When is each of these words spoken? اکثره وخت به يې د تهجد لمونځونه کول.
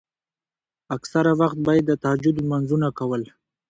اکثره 0.95 1.31
وخت 1.41 1.57
به 1.65 1.71
يې 1.77 1.81
د 1.89 1.91
تهجد 2.03 2.35
لمونځونه 2.39 2.87
کول. 2.97 3.23